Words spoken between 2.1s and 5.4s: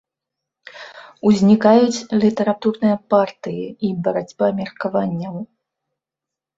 літаратурныя партыі і барацьба меркаванняў.